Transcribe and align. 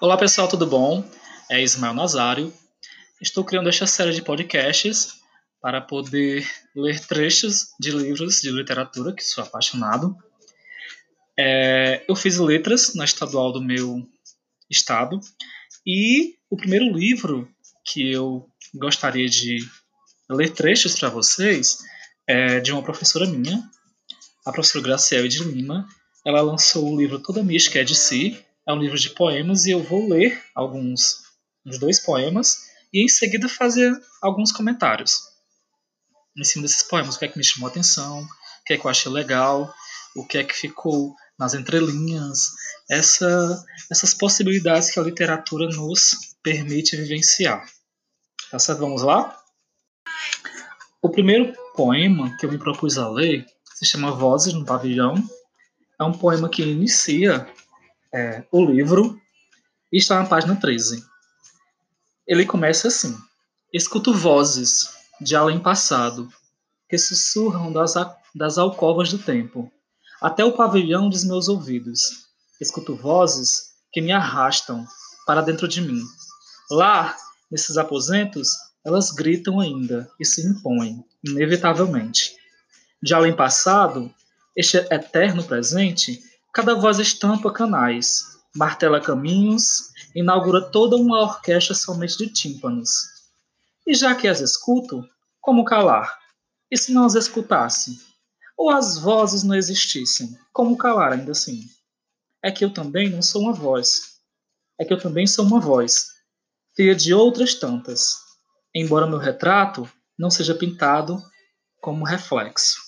Olá 0.00 0.16
pessoal, 0.16 0.46
tudo 0.46 0.64
bom? 0.64 1.04
É 1.50 1.60
Ismael 1.60 1.92
Nazário. 1.92 2.54
Estou 3.20 3.44
criando 3.44 3.68
esta 3.68 3.84
série 3.84 4.12
de 4.12 4.22
podcasts 4.22 5.14
para 5.60 5.80
poder 5.80 6.48
ler 6.72 7.00
trechos 7.00 7.70
de 7.80 7.90
livros 7.90 8.40
de 8.40 8.48
literatura, 8.52 9.12
que 9.12 9.24
sou 9.24 9.42
apaixonado. 9.42 10.16
É, 11.36 12.04
eu 12.08 12.14
fiz 12.14 12.38
letras 12.38 12.94
na 12.94 13.04
estadual 13.04 13.52
do 13.52 13.60
meu 13.60 14.08
estado 14.70 15.18
e 15.84 16.36
o 16.48 16.56
primeiro 16.56 16.96
livro 16.96 17.48
que 17.84 18.12
eu 18.12 18.48
gostaria 18.76 19.28
de 19.28 19.58
ler 20.30 20.50
trechos 20.50 20.96
para 20.96 21.08
vocês 21.08 21.78
é 22.24 22.60
de 22.60 22.70
uma 22.70 22.84
professora 22.84 23.26
minha, 23.26 23.68
a 24.46 24.52
professora 24.52 24.84
Graciela 24.84 25.28
de 25.28 25.42
Lima. 25.42 25.88
Ela 26.24 26.40
lançou 26.40 26.88
o 26.88 26.96
livro 26.96 27.18
Toda 27.18 27.42
Mística 27.42 27.80
é 27.80 27.84
de 27.84 27.96
Si, 27.96 28.40
é 28.68 28.72
um 28.72 28.78
livro 28.78 28.98
de 28.98 29.10
poemas 29.10 29.64
e 29.64 29.70
eu 29.70 29.82
vou 29.82 30.08
ler 30.08 30.42
alguns, 30.54 31.22
uns 31.64 31.78
dois 31.78 31.98
poemas 31.98 32.58
e 32.92 33.02
em 33.02 33.08
seguida 33.08 33.48
fazer 33.48 33.98
alguns 34.20 34.52
comentários 34.52 35.28
em 36.36 36.44
cima 36.44 36.62
desses 36.62 36.84
poemas, 36.84 37.16
o 37.16 37.18
que 37.18 37.24
é 37.24 37.28
que 37.28 37.38
me 37.38 37.44
chamou 37.44 37.68
a 37.68 37.70
atenção, 37.70 38.20
o 38.20 38.64
que 38.64 38.74
é 38.74 38.78
que 38.78 38.84
eu 38.84 38.90
achei 38.90 39.10
legal, 39.10 39.74
o 40.14 40.24
que 40.24 40.38
é 40.38 40.44
que 40.44 40.54
ficou 40.54 41.14
nas 41.38 41.54
entrelinhas, 41.54 42.52
essa, 42.88 43.64
essas 43.90 44.14
possibilidades 44.14 44.90
que 44.90 45.00
a 45.00 45.02
literatura 45.02 45.66
nos 45.66 46.36
permite 46.42 46.96
vivenciar. 46.96 47.68
Certo? 48.58 48.78
Vamos 48.78 49.02
lá? 49.02 49.36
O 51.02 51.08
primeiro 51.08 51.52
poema 51.74 52.36
que 52.36 52.46
eu 52.46 52.52
me 52.52 52.58
propus 52.58 52.98
a 52.98 53.08
ler 53.08 53.46
se 53.74 53.84
chama 53.84 54.12
Vozes 54.12 54.52
no 54.52 54.64
Pavilhão. 54.64 55.14
É 56.00 56.04
um 56.04 56.12
poema 56.12 56.48
que 56.48 56.62
inicia 56.62 57.46
é, 58.12 58.44
o 58.50 58.64
livro 58.64 59.20
está 59.92 60.22
na 60.22 60.28
página 60.28 60.56
13. 60.56 61.04
Ele 62.26 62.46
começa 62.46 62.88
assim: 62.88 63.16
Escuto 63.72 64.14
vozes 64.14 64.90
de 65.20 65.36
além 65.36 65.60
passado 65.60 66.28
que 66.88 66.96
sussurram 66.96 67.72
das, 67.72 67.94
das 68.34 68.56
alcovas 68.56 69.10
do 69.10 69.18
tempo, 69.18 69.70
até 70.20 70.44
o 70.44 70.52
pavilhão 70.52 71.08
dos 71.08 71.24
meus 71.24 71.48
ouvidos. 71.48 72.28
Escuto 72.60 72.96
vozes 72.96 73.74
que 73.92 74.00
me 74.00 74.12
arrastam 74.12 74.86
para 75.26 75.42
dentro 75.42 75.68
de 75.68 75.80
mim. 75.80 76.02
Lá, 76.70 77.16
nesses 77.50 77.76
aposentos, 77.76 78.48
elas 78.84 79.10
gritam 79.10 79.60
ainda 79.60 80.10
e 80.18 80.24
se 80.24 80.46
impõem, 80.46 81.04
inevitavelmente. 81.22 82.36
De 83.02 83.14
além 83.14 83.34
passado, 83.34 84.12
este 84.56 84.78
eterno 84.90 85.44
presente 85.44 86.22
Cada 86.58 86.74
voz 86.74 86.98
estampa 86.98 87.52
canais, 87.52 88.36
martela 88.52 89.00
caminhos, 89.00 89.92
inaugura 90.12 90.60
toda 90.60 90.96
uma 90.96 91.22
orquestra 91.22 91.72
somente 91.72 92.18
de 92.18 92.32
tímpanos. 92.32 92.90
E 93.86 93.94
já 93.94 94.12
que 94.12 94.26
as 94.26 94.40
escuto, 94.40 95.08
como 95.40 95.64
calar? 95.64 96.18
E 96.68 96.76
se 96.76 96.92
não 96.92 97.04
as 97.04 97.14
escutasse? 97.14 98.00
Ou 98.56 98.70
as 98.70 98.98
vozes 98.98 99.44
não 99.44 99.54
existissem, 99.54 100.36
como 100.52 100.76
calar 100.76 101.12
ainda 101.12 101.30
assim? 101.30 101.64
É 102.42 102.50
que 102.50 102.64
eu 102.64 102.74
também 102.74 103.08
não 103.08 103.22
sou 103.22 103.42
uma 103.42 103.52
voz. 103.52 104.18
É 104.80 104.84
que 104.84 104.92
eu 104.92 104.98
também 104.98 105.28
sou 105.28 105.44
uma 105.44 105.60
voz, 105.60 106.08
filha 106.74 106.92
de 106.92 107.14
outras 107.14 107.54
tantas, 107.54 108.16
embora 108.74 109.06
meu 109.06 109.18
retrato 109.18 109.88
não 110.18 110.28
seja 110.28 110.56
pintado 110.56 111.22
como 111.80 112.04
reflexo. 112.04 112.78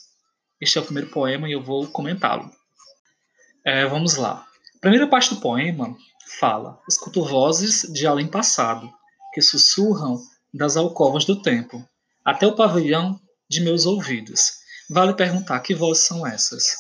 Este 0.61 0.77
é 0.77 0.81
o 0.81 0.85
primeiro 0.85 1.11
poema 1.11 1.49
e 1.49 1.53
eu 1.53 1.63
vou 1.63 1.87
comentá-lo. 1.87 2.51
É, 3.65 3.87
vamos 3.87 4.17
lá. 4.17 4.47
A 4.77 4.81
primeira 4.81 5.07
parte 5.07 5.35
do 5.35 5.41
poema 5.41 5.95
fala: 6.39 6.81
Escuto 6.89 7.25
vozes 7.25 7.83
de 7.93 8.07
além 8.07 8.27
passado, 8.27 8.91
que 9.35 9.43
sussurram 9.43 10.21
das 10.53 10.77
alcovas 10.77 11.25
do 11.25 11.43
tempo, 11.43 11.87
até 12.25 12.47
o 12.47 12.57
pavilhão 12.57 13.21
de 13.49 13.61
meus 13.61 13.85
ouvidos. 13.85 14.61
Vale 14.89 15.15
perguntar 15.15 15.61
que 15.61 15.75
vozes 15.75 16.05
são 16.05 16.27
essas? 16.27 16.75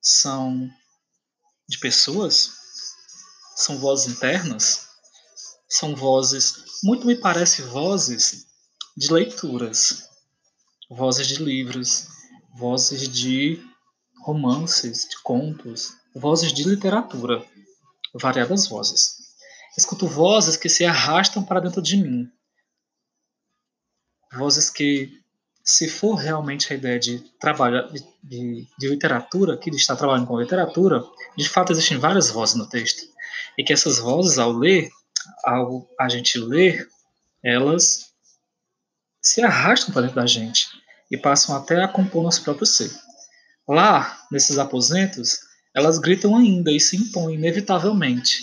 São 0.00 0.68
de 1.68 1.78
pessoas? 1.78 2.52
São 3.56 3.78
vozes 3.78 4.14
internas? 4.14 4.88
São 5.68 5.94
vozes, 5.94 6.64
muito 6.82 7.06
me 7.06 7.16
parece 7.16 7.62
vozes 7.62 8.46
de 8.96 9.12
leituras, 9.12 10.02
vozes 10.90 11.26
de 11.26 11.36
livros, 11.36 12.08
vozes 12.56 13.08
de 13.08 13.64
romances, 14.22 15.08
de 15.08 15.18
contos, 15.22 15.99
vozes 16.14 16.52
de 16.52 16.64
literatura, 16.64 17.44
variadas 18.14 18.68
vozes. 18.68 19.16
Escuto 19.76 20.06
vozes 20.06 20.56
que 20.56 20.68
se 20.68 20.84
arrastam 20.84 21.44
para 21.44 21.60
dentro 21.60 21.80
de 21.80 21.96
mim. 21.96 22.30
Vozes 24.32 24.70
que, 24.70 25.20
se 25.64 25.88
for 25.88 26.14
realmente 26.14 26.72
a 26.72 26.76
ideia 26.76 26.98
de 26.98 27.20
trabalho 27.38 27.90
de, 27.92 28.04
de, 28.22 28.68
de 28.78 28.88
literatura, 28.88 29.56
que 29.56 29.70
está 29.70 29.94
trabalhando 29.94 30.26
com 30.26 30.40
literatura, 30.40 31.04
de 31.36 31.48
fato 31.48 31.72
existem 31.72 31.98
várias 31.98 32.30
vozes 32.30 32.56
no 32.56 32.68
texto. 32.68 33.02
E 33.56 33.64
que 33.64 33.72
essas 33.72 33.98
vozes, 33.98 34.38
ao 34.38 34.52
ler, 34.52 34.90
ao 35.44 35.88
a 35.98 36.08
gente 36.08 36.38
ler, 36.38 36.88
elas 37.42 38.10
se 39.22 39.42
arrastam 39.42 39.92
para 39.92 40.02
dentro 40.02 40.16
da 40.16 40.26
gente 40.26 40.68
e 41.10 41.16
passam 41.16 41.56
até 41.56 41.82
a 41.82 41.88
compor 41.88 42.22
nosso 42.22 42.42
próprio 42.42 42.66
ser. 42.66 42.90
Lá, 43.68 44.26
nesses 44.30 44.58
aposentos, 44.58 45.49
elas 45.74 45.98
gritam 45.98 46.36
ainda 46.36 46.72
e 46.72 46.80
se 46.80 46.96
impõem 46.96 47.34
inevitavelmente. 47.34 48.42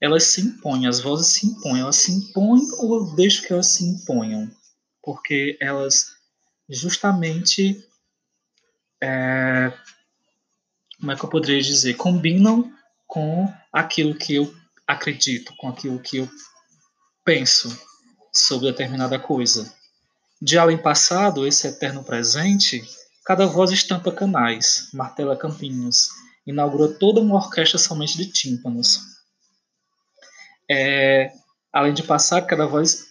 Elas 0.00 0.24
se 0.24 0.40
impõem, 0.40 0.86
as 0.86 1.00
vozes 1.00 1.34
se 1.34 1.46
impõem. 1.46 1.80
Elas 1.80 1.96
se 1.96 2.12
impõem 2.12 2.66
ou 2.78 2.94
eu 2.96 3.14
deixo 3.14 3.42
que 3.42 3.52
elas 3.52 3.66
se 3.66 3.84
imponham? 3.84 4.50
Porque 5.02 5.58
elas 5.60 6.12
justamente. 6.68 7.84
É, 9.02 9.72
como 10.98 11.12
é 11.12 11.16
que 11.16 11.24
eu 11.24 11.30
poderia 11.30 11.60
dizer? 11.60 11.94
Combinam 11.94 12.72
com 13.06 13.52
aquilo 13.72 14.14
que 14.14 14.34
eu 14.34 14.54
acredito, 14.86 15.54
com 15.56 15.68
aquilo 15.68 15.98
que 15.98 16.18
eu 16.18 16.28
penso 17.24 17.76
sobre 18.32 18.70
determinada 18.70 19.18
coisa. 19.18 19.72
De 20.40 20.58
além 20.58 20.78
passado, 20.78 21.46
esse 21.46 21.66
eterno 21.66 22.04
presente, 22.04 22.82
cada 23.24 23.46
voz 23.46 23.70
estampa 23.70 24.12
canais, 24.12 24.88
martela 24.92 25.36
campinhos, 25.36 26.08
inaugurou 26.46 26.92
toda 26.94 27.20
uma 27.20 27.36
orquestra 27.36 27.78
somente 27.78 28.16
de 28.16 28.26
tímpanos. 28.26 29.00
É, 30.70 31.32
além 31.72 31.92
de 31.92 32.02
passar, 32.02 32.42
cada 32.42 32.66
voz 32.66 33.06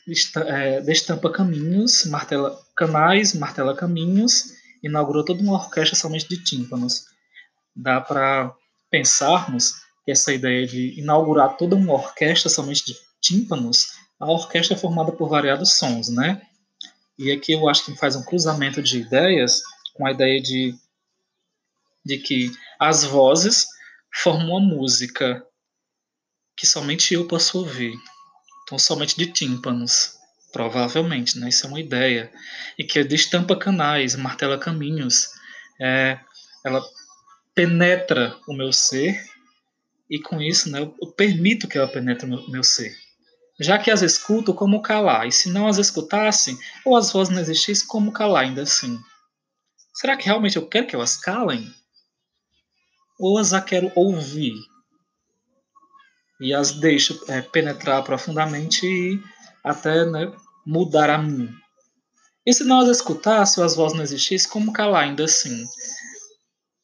é, 0.48 0.82
destampa 0.82 1.32
caminhos, 1.32 2.06
martela 2.06 2.60
canais, 2.76 3.34
martela 3.34 3.76
caminhos, 3.76 4.54
inaugurou 4.82 5.24
toda 5.24 5.42
uma 5.42 5.54
orquestra 5.54 5.96
somente 5.96 6.28
de 6.28 6.44
tímpanos. 6.44 7.06
Dá 7.76 8.02
para 8.02 8.54
pensarmos 8.90 9.74
que 10.04 10.12
essa 10.12 10.34
ideia 10.34 10.66
de 10.66 11.00
inaugurar 11.00 11.58
toda 11.58 11.76
uma 11.76 11.94
orquestra 11.94 12.50
somente 12.50 12.86
de 12.86 12.96
tímpanos, 13.22 14.00
a 14.20 14.30
orquestra 14.30 14.76
é 14.76 14.80
formada 14.80 15.12
por 15.12 15.30
variados 15.30 15.78
sons, 15.78 16.10
né? 16.10 16.42
E 17.18 17.32
aqui 17.32 17.54
eu 17.54 17.70
acho 17.70 17.86
que 17.86 17.96
faz 17.96 18.16
um 18.16 18.24
cruzamento 18.24 18.82
de 18.82 19.00
ideias 19.00 19.62
com 19.94 20.06
a 20.06 20.12
ideia 20.12 20.42
de 20.42 20.76
de 22.06 22.18
que 22.18 22.52
as 22.80 23.04
vozes 23.04 23.68
formam 24.24 24.58
uma 24.58 24.60
música 24.62 25.44
que 26.56 26.66
somente 26.66 27.14
eu 27.14 27.28
posso 27.28 27.60
ouvir. 27.60 27.94
Então, 28.64 28.80
somente 28.80 29.18
de 29.18 29.32
tímpanos, 29.32 30.14
provavelmente, 30.52 31.38
né? 31.38 31.50
Isso 31.50 31.66
é 31.66 31.70
uma 31.70 31.80
ideia. 31.80 32.32
E 32.78 32.84
que 32.84 33.04
destampa 33.04 33.56
canais, 33.56 34.16
martela 34.16 34.58
caminhos. 34.58 35.30
É, 35.82 36.20
ela 36.66 36.82
penetra 37.54 38.38
o 38.48 38.54
meu 38.54 38.72
ser 38.72 39.22
e 40.10 40.20
com 40.20 40.42
isso 40.42 40.72
né, 40.72 40.80
eu 40.80 41.12
permito 41.12 41.68
que 41.68 41.78
ela 41.78 41.88
penetre 41.88 42.26
o 42.26 42.30
meu, 42.30 42.50
meu 42.50 42.64
ser. 42.64 42.96
Já 43.60 43.78
que 43.78 43.92
as 43.92 44.02
escuto, 44.02 44.54
como 44.54 44.82
calar? 44.82 45.28
E 45.28 45.32
se 45.32 45.50
não 45.50 45.68
as 45.68 45.78
escutassem, 45.78 46.58
ou 46.86 46.96
as 46.96 47.12
vozes 47.12 47.34
não 47.34 47.42
existissem, 47.42 47.88
como 47.88 48.12
calar 48.12 48.44
ainda 48.44 48.64
assim? 48.64 48.98
Será 49.94 50.16
que 50.16 50.26
realmente 50.26 50.56
eu 50.56 50.66
quero 50.66 50.88
que 50.88 50.96
elas 50.96 51.18
calem? 51.18 51.70
Ou 53.20 53.38
as 53.38 53.52
a 53.52 53.60
quero 53.62 53.92
ouvir 53.96 54.56
e 56.40 56.54
as 56.54 56.72
deixo 56.72 57.20
é, 57.28 57.42
penetrar 57.42 58.02
profundamente 58.04 58.86
e 58.86 59.22
até 59.62 60.06
né, 60.06 60.34
mudar 60.66 61.10
a 61.10 61.18
mim. 61.18 61.54
E 62.46 62.54
se 62.54 62.64
não 62.64 62.80
as 62.80 62.88
escutasse 62.88 63.60
ou 63.60 63.66
as 63.66 63.76
vozes 63.76 63.98
não 63.98 64.04
existissem, 64.04 64.50
como 64.50 64.72
calar 64.72 65.04
ainda 65.04 65.26
assim? 65.26 65.66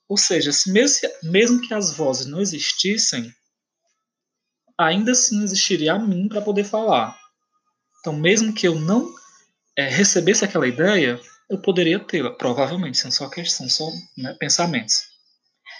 Ou 0.10 0.18
seja, 0.18 0.52
se 0.52 0.70
mesmo, 0.72 1.10
mesmo 1.24 1.62
que 1.62 1.74
as 1.74 1.96
vozes 1.96 2.26
não 2.26 2.42
existissem, 2.42 3.34
ainda 4.78 5.14
assim 5.14 5.42
existiria 5.42 5.94
a 5.94 6.00
mim 6.00 6.28
para 6.28 6.42
poder 6.42 6.66
falar. 6.66 7.18
Então, 8.02 8.14
mesmo 8.14 8.54
que 8.54 8.68
eu 8.68 8.76
não 8.78 9.10
é, 9.76 9.88
recebesse 9.88 10.44
aquela 10.44 10.68
ideia, 10.68 11.20
eu 11.50 11.60
poderia 11.60 11.98
tê-la, 11.98 12.32
provavelmente, 12.32 12.98
são 12.98 13.10
só 13.10 13.30
são 13.46 13.70
só 13.70 13.90
né, 14.18 14.36
pensamentos 14.38 15.15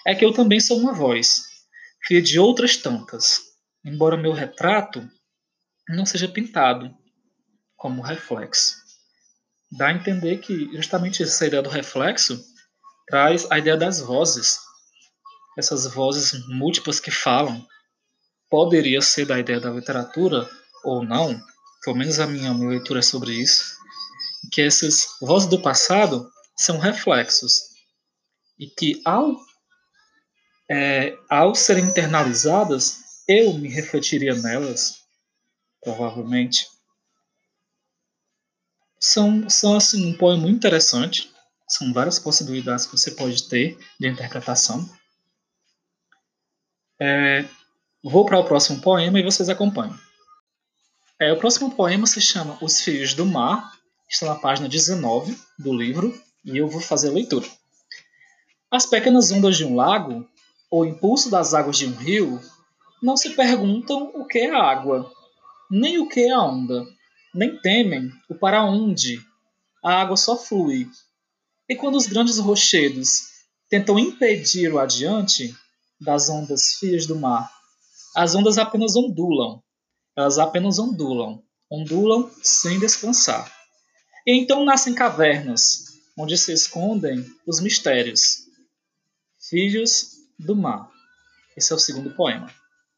é 0.06 0.14
que 0.14 0.24
eu 0.24 0.32
também 0.32 0.60
sou 0.60 0.78
uma 0.78 0.94
voz, 0.94 1.44
filha 2.06 2.22
de 2.22 2.40
outras 2.40 2.78
tantas, 2.78 3.40
embora 3.84 4.16
meu 4.16 4.32
retrato 4.34 5.08
não 5.90 6.06
seja 6.06 6.28
pintado 6.28 6.96
como 7.76 8.02
reflexo. 8.02 8.76
Dá 9.72 9.88
a 9.88 9.94
entender 9.94 10.38
que 10.38 10.70
justamente 10.76 11.24
essa 11.24 11.46
ideia 11.46 11.62
do 11.62 11.70
reflexo 11.70 12.42
traz 13.08 13.50
a 13.52 13.58
ideia 13.58 13.78
das 13.78 14.00
vozes, 14.00 14.58
essas 15.58 15.86
vozes 15.88 16.46
múltiplas 16.48 17.00
que 17.00 17.12
falam. 17.12 17.66
Poderia 18.50 19.02
ser 19.02 19.26
da 19.26 19.40
ideia 19.40 19.60
da 19.60 19.72
literatura 19.72 20.50
ou 20.84 21.04
não, 21.04 21.40
pelo 21.84 21.98
menos 21.98 22.20
a 22.20 22.28
minha, 22.28 22.54
minha 22.54 22.70
leitura 22.70 23.00
é 23.00 23.04
sobre 23.04 23.34
isso, 23.34 23.76
que 24.52 24.62
essas 24.62 25.08
vozes 25.20 25.50
do 25.50 25.62
passado 25.62 26.30
são 26.56 26.78
reflexos 26.78 27.62
e 28.58 28.68
que 28.68 29.02
ao, 29.04 29.36
é, 30.70 31.18
ao 31.30 31.54
serem 31.54 31.86
internalizadas, 31.86 33.24
eu 33.28 33.54
me 33.54 33.70
refletiria 33.70 34.36
nelas, 34.36 35.04
provavelmente. 35.82 36.68
São, 39.00 39.50
são 39.50 39.76
assim, 39.76 40.06
um 40.08 40.18
poema 40.18 40.42
muito 40.42 40.56
interessante, 40.56 41.32
são 41.68 41.94
várias 41.94 42.20
possibilidades 42.20 42.86
que 42.86 42.94
você 42.94 43.12
pode 43.12 43.48
ter 43.48 43.78
de 44.00 44.08
interpretação. 44.08 44.90
É, 47.00 47.46
vou 48.04 48.26
para 48.26 48.40
o 48.40 48.46
próximo 48.46 48.82
poema 48.82 49.20
e 49.20 49.24
vocês 49.24 49.50
acompanham. 49.50 50.00
É, 51.20 51.32
o 51.32 51.38
próximo 51.38 51.72
poema 51.72 52.06
se 52.06 52.22
chama 52.22 52.58
Os 52.62 52.82
Filhos 52.82 53.14
do 53.14 53.26
Mar, 53.26 53.72
está 54.10 54.28
na 54.28 54.36
página 54.36 54.68
19 54.68 55.38
do 55.58 55.74
livro, 55.74 56.20
e 56.44 56.58
eu 56.58 56.68
vou 56.68 56.82
fazer 56.82 57.10
a 57.10 57.14
leitura. 57.14 57.48
As 58.70 58.86
pequenas 58.86 59.32
ondas 59.32 59.56
de 59.58 59.64
um 59.66 59.76
lago, 59.76 60.28
ou 60.70 60.82
o 60.82 60.86
impulso 60.86 61.30
das 61.30 61.54
águas 61.54 61.78
de 61.78 61.86
um 61.86 61.96
rio, 61.96 62.42
não 63.02 63.16
se 63.16 63.32
perguntam 63.32 64.12
o 64.16 64.26
que 64.26 64.40
é 64.40 64.52
a 64.52 64.64
água, 64.64 65.12
nem 65.70 65.98
o 66.00 66.08
que 66.08 66.22
é 66.22 66.32
a 66.32 66.42
onda, 66.42 66.86
nem 67.34 67.60
temem 67.60 68.12
o 68.30 68.36
para 68.36 68.64
onde. 68.64 69.20
A 69.84 70.02
água 70.02 70.18
só 70.18 70.38
flui. 70.38 70.90
E 71.70 71.76
quando 71.76 71.96
os 71.96 72.08
grandes 72.08 72.38
rochedos 72.40 73.22
tentam 73.70 74.00
impedir 74.00 74.74
o 74.74 74.80
adiante 74.80 75.56
das 76.00 76.30
ondas 76.30 76.74
fias 76.80 77.06
do 77.06 77.16
mar, 77.16 77.52
as 78.16 78.34
ondas 78.34 78.58
apenas 78.58 78.96
ondulam, 78.96 79.62
elas 80.16 80.40
apenas 80.40 80.80
ondulam, 80.80 81.44
ondulam 81.70 82.32
sem 82.42 82.80
descansar. 82.80 83.52
E 84.26 84.32
então 84.32 84.64
nascem 84.64 84.96
cavernas, 84.96 85.84
onde 86.18 86.38
se 86.38 86.54
escondem 86.54 87.26
os 87.46 87.60
mistérios. 87.60 88.46
Filhos 89.50 90.15
do 90.38 90.56
mar. 90.56 90.90
Esse 91.56 91.72
é 91.72 91.76
o 91.76 91.80
segundo 91.80 92.12
poema. 92.12 92.50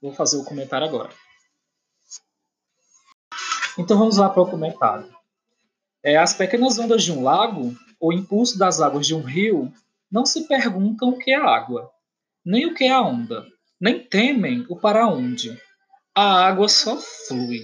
Vou 0.02 0.14
fazer 0.14 0.38
o 0.38 0.44
comentário 0.44 0.88
agora. 0.88 1.10
Então 3.78 3.98
vamos 3.98 4.18
lá 4.18 4.30
para 4.30 4.42
o 4.42 4.50
comentário. 4.50 5.08
É, 6.04 6.18
as 6.18 6.34
pequenas 6.34 6.80
ondas 6.80 7.04
de 7.04 7.12
um 7.12 7.24
lago, 7.24 7.76
ou 8.00 8.14
impulso 8.14 8.58
das 8.58 8.80
águas 8.82 9.06
de 9.06 9.14
um 9.14 9.22
rio, 9.22 9.72
não 10.12 10.26
se 10.26 10.48
perguntam 10.48 11.10
o 11.10 11.18
que 11.18 11.32
é 11.32 11.36
água, 11.36 11.92
nem 12.46 12.66
o 12.66 12.74
que 12.74 12.86
é 12.86 12.92
a 12.92 13.02
onda, 13.02 13.46
nem 13.80 14.00
temem 14.00 14.66
o 14.70 14.76
para 14.76 15.08
onde, 15.08 15.60
a 16.16 16.48
água 16.48 16.68
só 16.70 16.98
flui. 16.98 17.64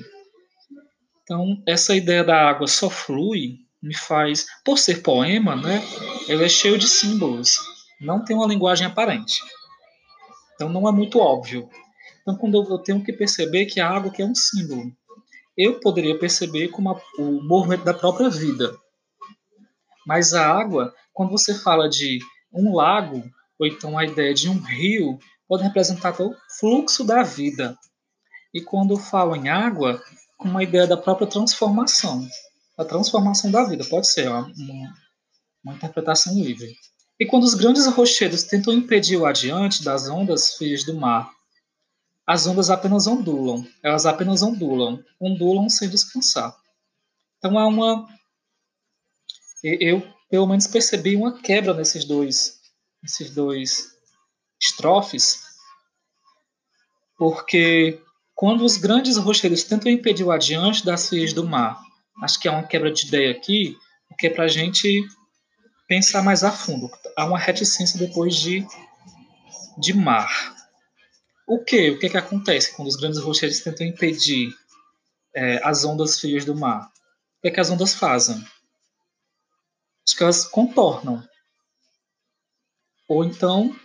Então, 1.24 1.62
essa 1.66 1.96
ideia 1.96 2.24
da 2.24 2.50
água 2.50 2.68
só 2.68 2.90
flui 2.90 3.60
me 3.82 3.96
faz, 3.96 4.46
por 4.64 4.78
ser 4.78 5.02
poema, 5.02 5.56
né, 5.56 5.82
ele 6.28 6.46
é 6.46 6.50
cheio 6.50 6.78
de 6.78 6.88
símbolos, 6.88 7.58
não 8.00 8.24
tem 8.24 8.36
uma 8.36 8.48
linguagem 8.48 8.88
aparente. 8.88 9.42
Então, 10.64 10.82
não 10.82 10.88
é 10.88 10.92
muito 10.92 11.20
óbvio. 11.20 11.70
Então, 12.22 12.38
quando 12.38 12.56
eu, 12.56 12.78
tenho 12.80 13.04
que 13.04 13.12
perceber 13.12 13.66
que 13.66 13.82
a 13.82 13.90
água 13.90 14.12
que 14.12 14.22
é 14.22 14.26
um 14.26 14.34
símbolo, 14.34 14.92
eu 15.58 15.80
poderia 15.80 16.18
perceber 16.18 16.70
como 16.70 16.90
a, 16.90 17.02
o 17.20 17.44
movimento 17.44 17.84
da 17.84 17.94
própria 17.94 18.30
vida. 18.30 18.74
Mas 20.08 20.34
a 20.34 20.48
água, 20.48 20.94
quando 21.14 21.32
você 21.32 21.54
fala 21.54 21.90
de 21.90 22.20
um 22.54 22.74
lago, 22.74 23.24
ou 23.60 23.68
então 23.68 23.98
a 23.98 24.06
ideia 24.06 24.34
de 24.34 24.50
um 24.50 24.58
rio, 24.58 25.20
pode 25.48 25.64
representar 25.64 26.20
o 26.22 26.34
fluxo 26.60 27.04
da 27.04 27.24
vida, 27.24 27.78
e 28.54 28.62
quando 28.62 28.98
falo 28.98 29.36
em 29.36 29.50
água, 29.50 30.02
com 30.38 30.48
uma 30.48 30.64
ideia 30.64 30.88
da 30.88 30.98
própria 30.98 31.28
transformação. 31.28 32.26
A 32.78 32.86
transformação 32.86 33.52
da 33.52 33.64
vida, 33.66 33.84
pode 33.86 34.08
ser 34.08 34.30
uma, 34.30 34.52
uma 35.64 35.74
interpretação 35.74 36.34
livre. 36.36 36.74
E 37.24 37.26
quando 37.26 37.46
os 37.46 37.54
grandes 37.54 37.88
rochedos 37.88 38.44
tentam 38.44 38.74
impedir 38.74 39.16
o 39.16 39.26
adiante 39.26 39.82
das 39.82 40.10
ondas 40.10 40.56
filhas 40.56 40.84
do 40.84 40.94
mar, 40.94 41.32
as 42.28 42.46
ondas 42.46 42.70
apenas 42.70 43.08
ondulam, 43.08 43.66
elas 43.82 44.06
apenas 44.06 44.44
ondulam, 44.44 45.02
ondulam 45.22 45.70
sem 45.70 45.90
descansar. 45.90 46.54
Então 47.38 47.58
há 47.58 47.66
uma. 47.66 48.06
Eu, 49.64 50.06
pelo 50.30 50.46
menos, 50.46 50.68
percebi 50.68 51.16
uma 51.16 51.40
quebra 51.40 51.74
nesses 51.74 52.04
dois, 52.04 52.60
nesses 53.02 53.34
dois 53.34 53.94
estrofes, 54.62 55.40
porque 57.18 58.02
quando 58.36 58.66
os 58.66 58.76
grandes 58.76 59.16
rocheiros 59.16 59.64
tentam 59.64 59.90
impedir 59.90 60.26
o 60.26 60.32
adiante 60.32 60.86
das 60.86 61.08
filhas 61.08 61.32
do 61.32 61.48
mar, 61.48 61.82
acho 62.22 62.38
que 62.38 62.50
há 62.50 62.52
uma 62.52 62.68
quebra 62.68 62.92
de 62.92 63.08
ideia 63.08 63.32
aqui, 63.32 63.78
porque 64.10 64.28
é 64.28 64.30
para 64.30 64.44
a 64.44 64.50
gente 64.50 65.08
pensar 65.94 66.24
mais 66.24 66.44
a 66.44 66.52
fundo. 66.52 66.90
Há 67.16 67.24
uma 67.24 67.38
reticência 67.38 68.00
depois 68.00 68.36
de, 68.36 68.66
de 69.78 69.94
mar. 69.94 70.56
O 71.46 71.64
que? 71.64 71.92
O 71.92 72.00
que, 72.00 72.10
que 72.10 72.18
acontece 72.18 72.76
quando 72.76 72.88
os 72.88 72.96
grandes 72.96 73.20
rocheiros 73.20 73.60
tentam 73.60 73.86
impedir 73.86 74.52
é, 75.36 75.62
as 75.64 75.86
ondas 75.86 76.20
frias 76.20 76.46
do 76.46 76.56
mar? 76.56 76.88
O 76.88 77.42
que, 77.44 77.50
é 77.50 77.52
que 77.52 77.60
as 77.60 77.70
ondas 77.70 77.94
fazem? 77.94 78.44
Acho 80.04 80.18
que 80.18 80.24
elas 80.24 80.46
contornam. 80.46 81.24
Ou 83.08 83.24
então 83.24 83.80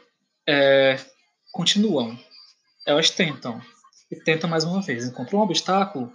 é, 0.49 0.99
continuam. 1.52 2.19
Elas 2.87 3.11
tentam 3.11 3.61
e 4.11 4.16
tenta 4.16 4.46
mais 4.46 4.64
uma 4.64 4.81
vez. 4.81 5.04
Encontrou 5.04 5.43
um 5.43 5.44
obstáculo, 5.44 6.11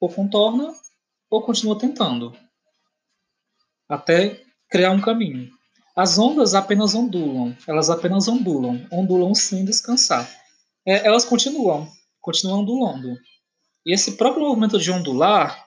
ou 0.00 0.08
contorna, 0.08 0.74
ou 1.28 1.42
continua 1.42 1.78
tentando, 1.78 2.34
até 3.86 4.48
criar 4.70 4.92
um 4.92 5.00
caminho. 5.00 5.50
As 5.96 6.18
ondas 6.18 6.54
apenas 6.54 6.94
ondulam, 6.94 7.56
elas 7.66 7.90
apenas 7.90 8.28
ondulam, 8.28 8.86
ondulam 8.90 9.34
sem 9.34 9.64
descansar. 9.64 10.30
É, 10.86 11.06
elas 11.06 11.24
continuam, 11.24 11.90
continuam 12.20 12.60
ondulando. 12.60 13.18
E 13.84 13.92
esse 13.92 14.12
próprio 14.12 14.46
movimento 14.46 14.78
de 14.78 14.90
ondular 14.90 15.66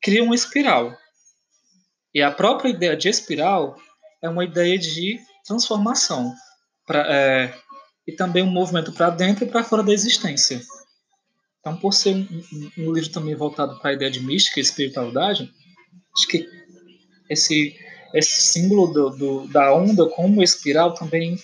cria 0.00 0.22
uma 0.22 0.34
espiral. 0.34 0.96
E 2.14 2.22
a 2.22 2.30
própria 2.30 2.70
ideia 2.70 2.96
de 2.96 3.08
espiral 3.08 3.76
é 4.22 4.28
uma 4.28 4.44
ideia 4.44 4.78
de 4.78 5.20
transformação. 5.46 6.34
Pra, 6.86 7.04
é, 7.06 7.54
e 8.06 8.12
também 8.12 8.42
um 8.42 8.50
movimento 8.50 8.90
para 8.92 9.10
dentro 9.10 9.44
e 9.44 9.48
para 9.48 9.62
fora 9.62 9.82
da 9.82 9.92
existência. 9.92 10.62
Então, 11.60 11.76
por 11.76 11.92
ser 11.92 12.14
um, 12.14 12.26
um, 12.52 12.70
um 12.78 12.92
livro 12.92 13.10
também 13.10 13.34
voltado 13.34 13.78
para 13.78 13.90
a 13.90 13.92
ideia 13.92 14.10
de 14.10 14.20
mística 14.20 14.58
e 14.58 14.62
espiritualidade, 14.62 15.52
acho 16.16 16.26
que 16.26 16.48
esse, 17.28 17.76
esse 18.14 18.42
símbolo 18.48 18.86
do, 18.86 19.10
do, 19.10 19.48
da 19.48 19.74
onda 19.74 20.08
como 20.08 20.42
espiral 20.42 20.94
também, 20.94 21.38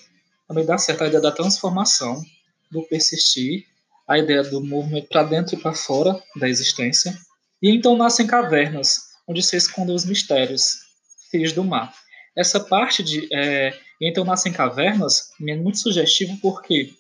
também 0.49 0.64
dá 0.64 0.78
certo 0.78 1.04
a 1.04 1.06
ideia 1.06 1.23
da 1.23 1.33
transformação, 1.33 2.23
do 2.71 2.83
persistir, 2.83 3.66
a 4.06 4.18
ideia 4.18 4.42
do 4.42 4.62
movimento 4.62 5.09
para 5.09 5.23
dentro 5.25 5.54
e 5.54 5.61
para 5.61 5.75
fora 5.75 6.21
da 6.37 6.49
existência. 6.49 7.16
E 7.62 7.71
então 7.71 7.97
nascem 7.97 8.26
cavernas, 8.26 9.14
onde 9.26 9.42
se 9.42 9.56
escondem 9.56 9.94
os 9.94 10.04
mistérios, 10.04 10.78
filhos 11.30 11.52
do 11.52 11.64
mar. 11.64 11.94
Essa 12.37 12.61
parte 12.61 13.02
de 13.02 13.28
é, 13.33 13.73
então 14.00 14.25
nascem 14.25 14.52
cavernas 14.52 15.30
é 15.40 15.56
muito 15.56 15.78
sugestivo 15.78 16.37
porque, 16.42 16.92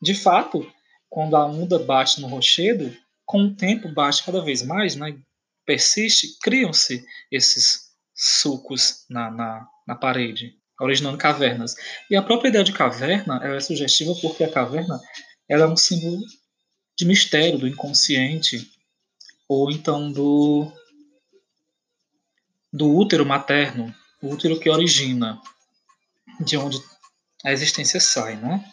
de 0.00 0.14
fato, 0.14 0.66
quando 1.10 1.36
a 1.36 1.44
onda 1.44 1.78
bate 1.78 2.20
no 2.20 2.28
rochedo, 2.28 2.94
com 3.26 3.44
o 3.44 3.54
tempo 3.54 3.88
bate 3.88 4.24
cada 4.24 4.42
vez 4.42 4.62
mais, 4.62 4.96
né? 4.96 5.16
persiste, 5.64 6.38
criam-se 6.40 7.04
esses 7.30 7.91
sulcos 8.14 9.04
na, 9.08 9.30
na, 9.30 9.68
na, 9.86 9.94
parede, 9.94 10.56
originando 10.80 11.18
cavernas. 11.18 11.74
E 12.10 12.16
a 12.16 12.22
própria 12.22 12.48
ideia 12.48 12.64
de 12.64 12.72
caverna 12.72 13.40
é 13.42 13.60
sugestiva 13.60 14.14
porque 14.20 14.44
a 14.44 14.50
caverna 14.50 15.00
ela 15.48 15.64
é 15.64 15.68
um 15.68 15.76
símbolo 15.76 16.20
de 16.96 17.04
mistério, 17.04 17.58
do 17.58 17.68
inconsciente, 17.68 18.70
ou 19.48 19.70
então 19.70 20.10
do, 20.12 20.70
do 22.72 22.94
útero 22.94 23.24
materno, 23.26 23.94
o 24.22 24.28
útero 24.28 24.58
que 24.58 24.70
origina, 24.70 25.40
de 26.40 26.56
onde 26.56 26.78
a 27.44 27.52
existência 27.52 27.98
sai, 27.98 28.36
né? 28.36 28.64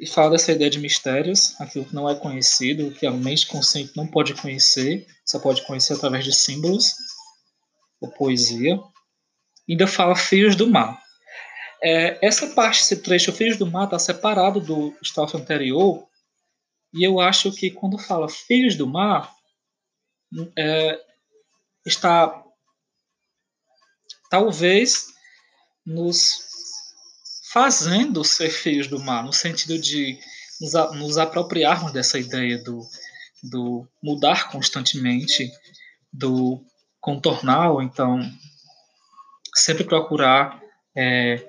e 0.00 0.06
fala 0.06 0.30
dessa 0.30 0.52
ideia 0.52 0.70
de 0.70 0.78
mistérios, 0.78 1.54
aquilo 1.60 1.84
que 1.84 1.94
não 1.94 2.08
é 2.08 2.14
conhecido, 2.14 2.90
que 2.90 3.06
a 3.06 3.10
mente 3.10 3.46
consciente 3.46 3.92
não 3.94 4.06
pode 4.06 4.32
conhecer, 4.32 5.06
só 5.26 5.38
pode 5.38 5.64
conhecer 5.66 5.92
através 5.92 6.24
de 6.24 6.34
símbolos 6.34 6.94
ou 8.00 8.10
poesia. 8.10 8.80
Ainda 9.68 9.86
fala 9.86 10.16
Filhos 10.16 10.56
do 10.56 10.66
Mar. 10.66 11.00
É, 11.82 12.18
essa 12.26 12.48
parte, 12.48 12.80
esse 12.80 12.96
trecho, 12.96 13.32
Filhos 13.32 13.56
do 13.56 13.66
Mar, 13.66 13.84
está 13.84 13.98
separado 13.98 14.60
do 14.60 14.94
estrofe 15.02 15.36
anterior, 15.36 16.06
E 16.92 17.06
eu 17.06 17.20
acho 17.20 17.52
que 17.52 17.70
quando 17.70 17.98
fala 17.98 18.28
Filhos 18.28 18.74
do 18.74 18.86
Mar, 18.86 19.32
é, 20.56 21.00
está 21.86 22.42
talvez 24.30 25.06
nos 25.84 26.38
fazendo 27.52 28.24
ser 28.24 28.48
filhos 28.48 28.86
do 28.86 29.00
mar, 29.00 29.24
no 29.24 29.32
sentido 29.32 29.76
de 29.76 30.16
nos, 30.60 30.72
nos 30.96 31.18
apropriarmos 31.18 31.92
dessa 31.92 32.18
ideia 32.18 32.62
do, 32.62 32.80
do 33.42 33.88
mudar 34.00 34.50
constantemente, 34.50 35.50
do 36.12 36.64
contornar, 37.00 37.70
ou 37.72 37.82
então 37.82 38.20
sempre 39.54 39.84
procurar 39.84 40.60
é, 40.96 41.44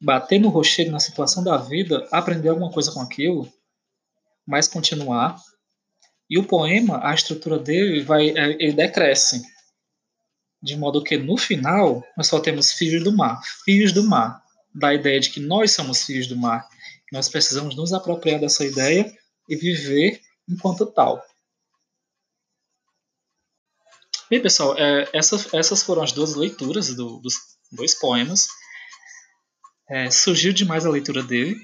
bater 0.00 0.40
no 0.40 0.48
rochedo 0.48 0.90
na 0.90 1.00
situação 1.00 1.42
da 1.42 1.56
vida, 1.56 2.06
aprender 2.10 2.48
alguma 2.48 2.70
coisa 2.70 2.92
com 2.92 3.00
aquilo, 3.00 3.50
mas 4.46 4.68
continuar. 4.68 5.36
E 6.28 6.38
o 6.38 6.44
poema, 6.44 7.06
a 7.06 7.14
estrutura 7.14 7.58
dele 7.58 8.02
vai, 8.02 8.30
é, 8.30 8.52
ele 8.52 8.72
decresce, 8.72 9.42
de 10.62 10.76
modo 10.76 11.02
que 11.02 11.16
no 11.16 11.36
final 11.36 12.04
nós 12.16 12.26
só 12.26 12.40
temos 12.40 12.72
filhos 12.72 13.02
do 13.02 13.12
mar, 13.12 13.40
filhos 13.64 13.92
do 13.92 14.04
mar, 14.04 14.42
da 14.74 14.94
ideia 14.94 15.20
de 15.20 15.30
que 15.30 15.40
nós 15.40 15.72
somos 15.72 16.04
filhos 16.04 16.26
do 16.26 16.36
mar. 16.36 16.66
Nós 17.12 17.28
precisamos 17.28 17.76
nos 17.76 17.92
apropriar 17.92 18.40
dessa 18.40 18.64
ideia 18.64 19.12
e 19.48 19.56
viver 19.56 20.20
enquanto 20.48 20.86
tal. 20.86 21.22
Bem, 24.32 24.40
pessoal, 24.40 24.74
é, 24.78 25.06
essa, 25.12 25.36
essas 25.52 25.82
foram 25.82 26.02
as 26.02 26.10
duas 26.10 26.34
leituras 26.34 26.94
do, 26.94 27.18
dos 27.18 27.34
dois 27.70 27.94
poemas. 27.94 28.48
É, 29.90 30.10
surgiu 30.10 30.54
demais 30.54 30.86
a 30.86 30.90
leitura 30.90 31.22
dele, 31.22 31.54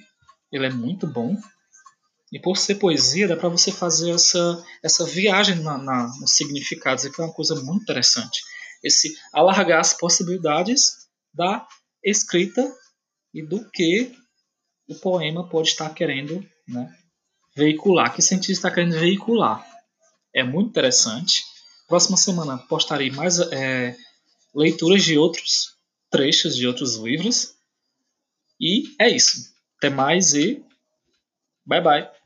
ele 0.52 0.66
é 0.66 0.70
muito 0.70 1.06
bom. 1.06 1.34
E 2.30 2.38
por 2.38 2.58
ser 2.58 2.74
poesia, 2.74 3.26
dá 3.26 3.38
para 3.38 3.48
você 3.48 3.72
fazer 3.72 4.10
essa, 4.10 4.62
essa 4.82 5.06
viagem 5.06 5.54
na, 5.60 5.78
na, 5.78 6.08
nos 6.20 6.32
significados, 6.32 7.08
que 7.08 7.18
é 7.18 7.24
uma 7.24 7.32
coisa 7.32 7.54
muito 7.54 7.84
interessante. 7.84 8.42
Esse 8.84 9.16
alargar 9.32 9.80
as 9.80 9.94
possibilidades 9.94 11.08
da 11.32 11.66
escrita 12.04 12.70
e 13.32 13.40
do 13.40 13.66
que 13.70 14.14
o 14.86 14.94
poema 14.94 15.48
pode 15.48 15.68
estar 15.68 15.88
querendo 15.94 16.46
né, 16.68 16.94
veicular, 17.56 18.14
que 18.14 18.20
sentido 18.20 18.52
está 18.52 18.70
querendo 18.70 19.00
veicular. 19.00 19.66
É 20.34 20.42
muito 20.42 20.68
interessante. 20.68 21.56
Próxima 21.88 22.18
semana 22.18 22.58
postarei 22.58 23.10
mais 23.10 23.40
é, 23.40 23.96
leituras 24.54 25.02
de 25.02 25.16
outros 25.16 25.74
trechos 26.10 26.54
de 26.54 26.66
outros 26.66 26.96
livros. 26.96 27.54
E 28.60 28.94
é 29.00 29.08
isso. 29.08 29.52
Até 29.78 29.88
mais 29.88 30.34
e 30.34 30.62
bye 31.64 31.80
bye. 31.80 32.17